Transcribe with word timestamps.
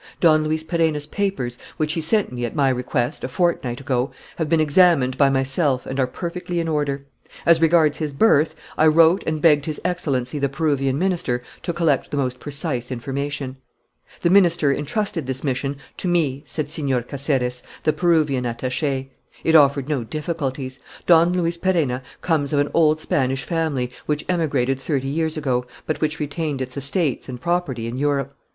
"Don 0.19 0.43
Luis 0.43 0.63
Perenna's 0.63 1.05
papers, 1.05 1.59
which 1.77 1.93
he 1.93 2.01
sent 2.01 2.31
me, 2.31 2.43
at 2.43 2.55
my 2.55 2.69
request, 2.69 3.23
a 3.23 3.27
fortnight 3.27 3.79
ago, 3.79 4.09
have 4.37 4.49
been 4.49 4.59
examined 4.59 5.15
by 5.15 5.29
myself 5.29 5.85
and 5.85 5.99
are 5.99 6.07
perfectly 6.07 6.59
in 6.59 6.67
order. 6.67 7.05
As 7.45 7.61
regards 7.61 7.99
his 7.99 8.11
birth, 8.11 8.55
I 8.79 8.87
wrote 8.87 9.23
and 9.27 9.43
begged 9.43 9.67
his 9.67 9.79
Excellency 9.85 10.39
the 10.39 10.49
Peruvian 10.49 10.97
minister 10.97 11.43
to 11.61 11.71
collect 11.71 12.09
the 12.09 12.17
most 12.17 12.39
precise 12.39 12.91
information." 12.91 13.57
"The 14.23 14.31
minister 14.31 14.73
entrusted 14.73 15.27
this 15.27 15.43
mission 15.43 15.77
to 15.97 16.07
me," 16.07 16.41
said 16.47 16.65
Señor 16.69 17.07
Caceres, 17.07 17.61
the 17.83 17.93
Peruvian 17.93 18.45
attaché. 18.45 19.09
"It 19.43 19.53
offered 19.55 19.87
no 19.87 20.03
difficulties. 20.03 20.79
Don 21.05 21.31
Luis 21.31 21.57
Perenna 21.57 22.01
comes 22.21 22.51
of 22.53 22.57
an 22.57 22.71
old 22.73 22.99
Spanish 22.99 23.43
family 23.43 23.91
which 24.07 24.25
emigrated 24.27 24.79
thirty 24.79 25.07
years 25.07 25.37
ago, 25.37 25.67
but 25.85 26.01
which 26.01 26.19
retained 26.19 26.59
its 26.59 26.75
estates 26.75 27.29
and 27.29 27.39
property 27.39 27.85
in 27.85 27.99
Europe. 27.99 28.35